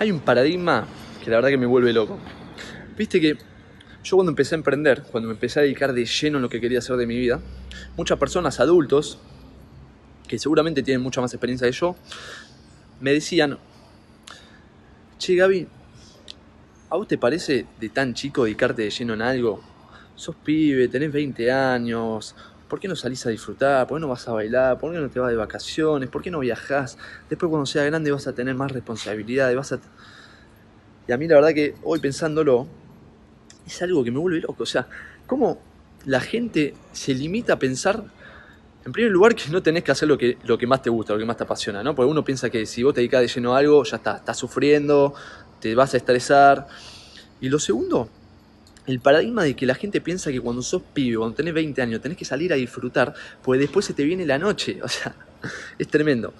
[0.00, 0.86] Hay un paradigma
[1.24, 2.18] que la verdad que me vuelve loco.
[2.96, 3.36] Viste que
[4.04, 6.60] yo cuando empecé a emprender, cuando me empecé a dedicar de lleno en lo que
[6.60, 7.40] quería hacer de mi vida,
[7.96, 9.18] muchas personas, adultos,
[10.28, 11.96] que seguramente tienen mucha más experiencia que yo,
[13.00, 13.58] me decían,
[15.18, 15.66] che Gaby,
[16.90, 19.60] ¿a vos te parece de tan chico dedicarte de lleno en algo?
[20.14, 22.36] Sos pibe, tenés 20 años,
[22.68, 23.86] ¿por qué no salís a disfrutar?
[23.86, 24.78] ¿Por qué no vas a bailar?
[24.78, 26.08] ¿Por qué no te vas de vacaciones?
[26.08, 26.98] ¿Por qué no viajás?
[27.28, 29.80] Después cuando seas grande vas a tener más responsabilidades, vas a...
[31.06, 32.66] Y a mí la verdad que hoy pensándolo,
[33.66, 34.62] es algo que me vuelve loco.
[34.62, 34.86] O sea,
[35.26, 35.60] ¿cómo
[36.04, 38.04] la gente se limita a pensar,
[38.84, 41.12] en primer lugar, que no tenés que hacer lo que, lo que más te gusta,
[41.14, 41.94] lo que más te apasiona, ¿no?
[41.94, 44.36] Porque uno piensa que si vos te dedicas de lleno a algo, ya está, estás
[44.36, 45.14] sufriendo,
[45.60, 46.66] te vas a estresar.
[47.40, 48.08] Y lo segundo,
[48.88, 52.00] el paradigma de que la gente piensa que cuando sos pibe, cuando tenés 20 años,
[52.00, 54.80] tenés que salir a disfrutar, pues después se te viene la noche.
[54.88, 55.14] O sea,
[55.78, 56.34] es tremendo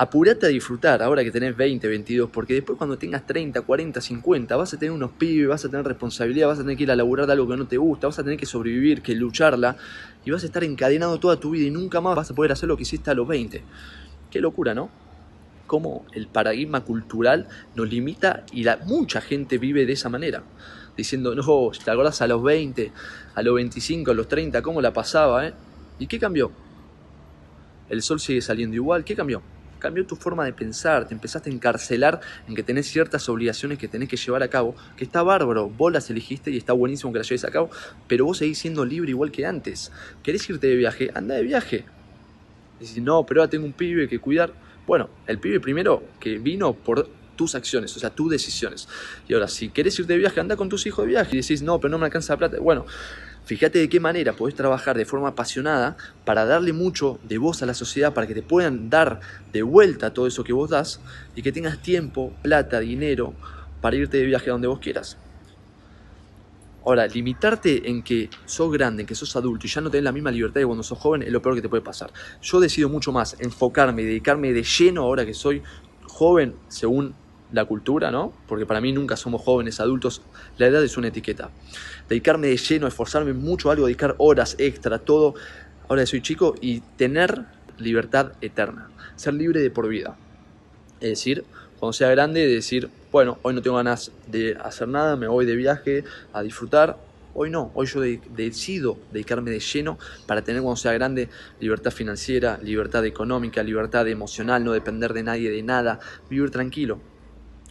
[0.00, 4.56] apurate a disfrutar ahora que tenés 20, 22, porque después cuando tengas 30, 40, 50,
[4.56, 6.96] vas a tener unos pibes, vas a tener responsabilidad, vas a tener que ir a
[6.96, 9.76] laburar de algo que no te gusta, vas a tener que sobrevivir, que lucharla,
[10.24, 12.68] y vas a estar encadenado toda tu vida y nunca más vas a poder hacer
[12.68, 13.62] lo que hiciste a los 20.
[14.30, 14.88] Qué locura, ¿no?
[15.66, 20.42] Cómo el paradigma cultural nos limita y la, mucha gente vive de esa manera.
[20.96, 22.92] Diciendo, no, te acordás a los 20,
[23.34, 25.54] a los 25, a los 30, cómo la pasaba, ¿eh?
[25.98, 26.50] ¿Y qué cambió?
[27.88, 29.42] El sol sigue saliendo igual, ¿qué cambió?
[29.80, 33.88] cambió tu forma de pensar, te empezaste a encarcelar en que tenés ciertas obligaciones que
[33.88, 37.18] tenés que llevar a cabo, que está bárbaro, vos las elegiste y está buenísimo que
[37.18, 37.70] las lleves a cabo,
[38.06, 39.90] pero vos seguís siendo libre igual que antes.
[40.22, 41.10] ¿Querés irte de viaje?
[41.14, 41.84] Anda de viaje.
[42.78, 44.52] Decís, no, pero ahora tengo un pibe que cuidar.
[44.86, 47.08] Bueno, el pibe primero que vino por
[47.40, 48.86] tus acciones, o sea, tus decisiones.
[49.26, 51.62] Y ahora, si querés irte de viaje, anda con tus hijos de viaje y decís,
[51.62, 52.58] no, pero no me alcanza la plata.
[52.60, 52.84] Bueno,
[53.42, 57.66] Fíjate de qué manera podés trabajar de forma apasionada para darle mucho de voz a
[57.66, 59.20] la sociedad, para que te puedan dar
[59.52, 61.00] de vuelta todo eso que vos das
[61.34, 63.32] y que tengas tiempo, plata, dinero
[63.80, 65.16] para irte de viaje a donde vos quieras.
[66.84, 70.12] Ahora, limitarte en que sos grande, en que sos adulto y ya no tenés la
[70.12, 72.12] misma libertad que cuando sos joven es lo peor que te puede pasar.
[72.42, 75.62] Yo decido mucho más enfocarme y dedicarme de lleno ahora que soy
[76.06, 77.14] joven según
[77.52, 78.32] la cultura, ¿no?
[78.46, 80.22] Porque para mí nunca somos jóvenes, adultos,
[80.58, 81.50] la edad es una etiqueta.
[82.08, 85.34] Dedicarme de lleno, esforzarme mucho a algo, dedicar horas extra, todo,
[85.88, 87.44] ahora soy chico, y tener
[87.78, 90.16] libertad eterna, ser libre de por vida.
[91.00, 91.44] Es decir,
[91.78, 95.56] cuando sea grande, decir, bueno, hoy no tengo ganas de hacer nada, me voy de
[95.56, 96.98] viaje a disfrutar.
[97.32, 101.28] Hoy no, hoy yo decido dedicarme de lleno para tener cuando sea grande
[101.60, 107.00] libertad financiera, libertad económica, libertad emocional, no depender de nadie, de nada, vivir tranquilo.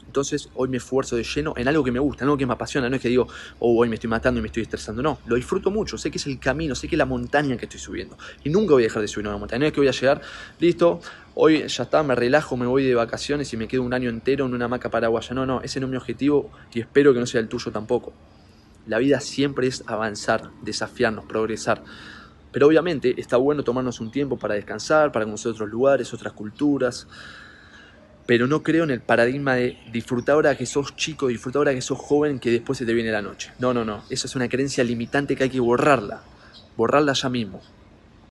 [0.09, 2.53] Entonces hoy me esfuerzo de lleno en algo que me gusta, en algo que me
[2.53, 2.89] apasiona.
[2.89, 3.27] No es que digo,
[3.59, 5.03] oh, hoy me estoy matando y me estoy estresando.
[5.03, 5.99] No, lo disfruto mucho.
[5.99, 8.17] Sé que es el camino, sé que es la montaña que estoy subiendo.
[8.43, 9.59] Y nunca voy a dejar de subir una montaña.
[9.59, 10.21] No es que voy a llegar,
[10.59, 10.99] listo,
[11.35, 14.47] hoy ya está, me relajo, me voy de vacaciones y me quedo un año entero
[14.47, 15.35] en una hamaca paraguaya.
[15.35, 18.11] No, no, ese no es mi objetivo y espero que no sea el tuyo tampoco.
[18.87, 21.83] La vida siempre es avanzar, desafiarnos, progresar.
[22.51, 27.07] Pero obviamente está bueno tomarnos un tiempo para descansar, para conocer otros lugares, otras culturas
[28.29, 31.81] pero no creo en el paradigma de disfrutar ahora que sos chico, disfrutar ahora que
[31.81, 33.51] sos joven, que después se te viene la noche.
[33.57, 34.03] No, no, no.
[34.07, 36.21] Esa es una creencia limitante que hay que borrarla.
[36.77, 37.59] Borrarla ya mismo.